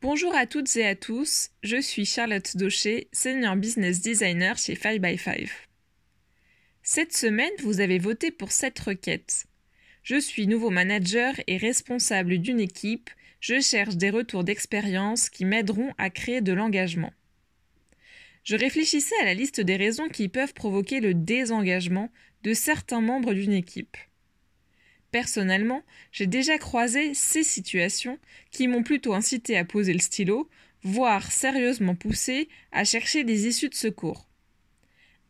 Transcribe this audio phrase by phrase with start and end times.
[0.00, 5.48] Bonjour à toutes et à tous, je suis Charlotte Daucher, Senior Business Designer chez 5by5.
[6.84, 9.46] Cette semaine, vous avez voté pour cette requête.
[10.04, 15.92] Je suis nouveau manager et responsable d'une équipe, je cherche des retours d'expérience qui m'aideront
[15.98, 17.12] à créer de l'engagement.
[18.44, 22.08] Je réfléchissais à la liste des raisons qui peuvent provoquer le désengagement
[22.44, 23.96] de certains membres d'une équipe.
[25.10, 25.82] Personnellement,
[26.12, 28.18] j'ai déjà croisé ces situations
[28.50, 30.48] qui m'ont plutôt incité à poser le stylo,
[30.82, 34.28] voire sérieusement poussé à chercher des issues de secours.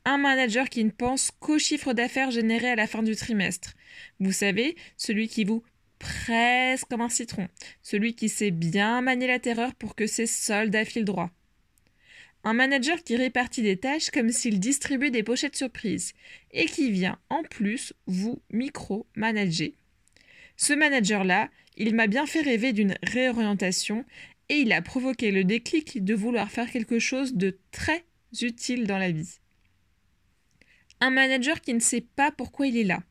[0.05, 3.75] Un manager qui ne pense qu'au chiffre d'affaires généré à la fin du trimestre.
[4.21, 5.63] Vous savez, celui qui vous
[5.99, 7.49] presse comme un citron,
[7.83, 11.31] celui qui sait bien manier la terreur pour que ses soldes affilent droit.
[12.45, 16.15] Un manager qui répartit des tâches comme s'il distribuait des pochettes surprises
[16.53, 19.71] et qui vient en plus vous micro-manager.
[20.57, 24.05] Ce manager-là, il m'a bien fait rêver d'une réorientation
[24.49, 28.05] et il a provoqué le déclic de vouloir faire quelque chose de très
[28.41, 29.39] utile dans la vie.
[31.01, 33.03] Un manager qui ne sait pas pourquoi il est là,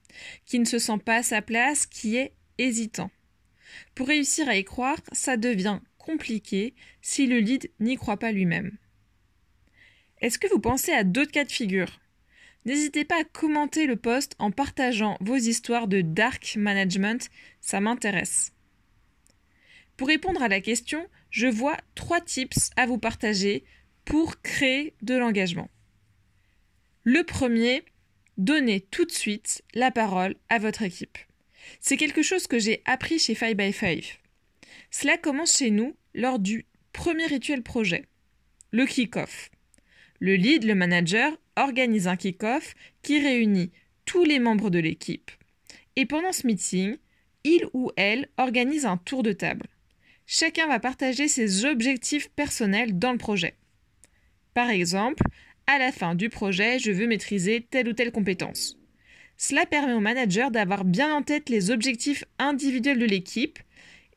[0.45, 3.11] qui ne se sent pas à sa place, qui est hésitant.
[3.95, 8.77] Pour réussir à y croire, ça devient compliqué si le lead n'y croit pas lui-même.
[10.21, 11.99] Est-ce que vous pensez à d'autres cas de figure?
[12.65, 17.29] N'hésitez pas à commenter le post en partageant vos histoires de dark management,
[17.61, 18.51] ça m'intéresse.
[19.95, 23.63] Pour répondre à la question, je vois trois tips à vous partager
[24.05, 25.69] pour créer de l'engagement.
[27.03, 27.83] Le premier,
[28.37, 31.17] donnez tout de suite la parole à votre équipe.
[31.79, 34.17] C'est quelque chose que j'ai appris chez 5by5.
[34.91, 38.05] Cela commence chez nous lors du premier rituel projet,
[38.71, 39.49] le kick-off.
[40.19, 43.71] Le lead, le manager, organise un kick-off qui réunit
[44.05, 45.31] tous les membres de l'équipe.
[45.95, 46.97] Et pendant ce meeting,
[47.43, 49.67] il ou elle organise un tour de table.
[50.25, 53.55] Chacun va partager ses objectifs personnels dans le projet.
[54.53, 55.23] Par exemple,
[55.67, 58.77] à la fin du projet, je veux maîtriser telle ou telle compétence.
[59.37, 63.59] Cela permet au manager d'avoir bien en tête les objectifs individuels de l'équipe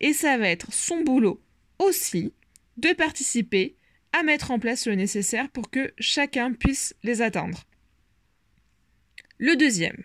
[0.01, 1.43] et ça va être son boulot
[1.79, 2.33] aussi
[2.79, 3.77] de participer
[4.13, 7.65] à mettre en place le nécessaire pour que chacun puisse les atteindre.
[9.39, 10.05] Le deuxième,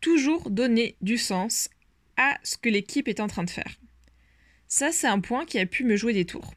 [0.00, 1.68] toujours donner du sens
[2.16, 3.78] à ce que l'équipe est en train de faire.
[4.68, 6.54] Ça, c'est un point qui a pu me jouer des tours.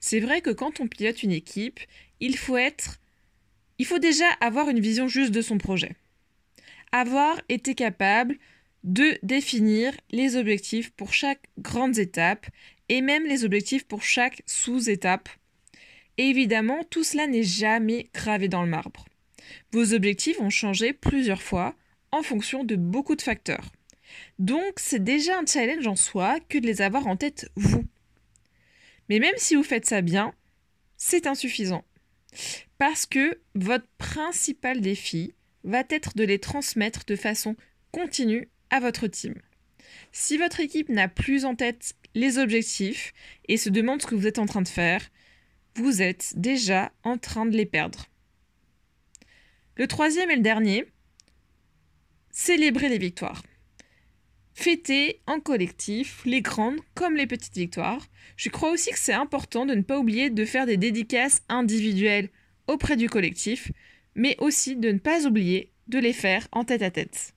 [0.00, 1.80] C'est vrai que quand on pilote une équipe,
[2.20, 2.98] il faut être.
[3.78, 5.96] Il faut déjà avoir une vision juste de son projet.
[6.92, 8.38] Avoir été capable
[8.84, 12.46] de définir les objectifs pour chaque grande étape
[12.88, 15.28] et même les objectifs pour chaque sous-étape
[16.18, 19.06] évidemment, tout cela n'est jamais gravé dans le marbre.
[19.72, 21.74] Vos objectifs vont changer plusieurs fois
[22.12, 23.72] en fonction de beaucoup de facteurs.
[24.38, 27.84] Donc, c'est déjà un challenge en soi que de les avoir en tête vous.
[29.08, 30.32] Mais même si vous faites ça bien,
[30.96, 31.84] c'est insuffisant.
[32.78, 35.34] Parce que votre principal défi
[35.64, 37.56] va être de les transmettre de façon
[37.92, 39.34] continue à votre team.
[40.12, 43.12] Si votre équipe n'a plus en tête les objectifs
[43.48, 45.10] et se demande ce que vous êtes en train de faire,
[45.76, 48.06] vous êtes déjà en train de les perdre.
[49.76, 50.86] Le troisième et le dernier,
[52.30, 53.42] célébrer les victoires.
[54.54, 58.06] Fêter en collectif les grandes comme les petites victoires.
[58.36, 62.30] Je crois aussi que c'est important de ne pas oublier de faire des dédicaces individuelles
[62.66, 63.70] auprès du collectif,
[64.14, 67.35] mais aussi de ne pas oublier de les faire en tête à tête.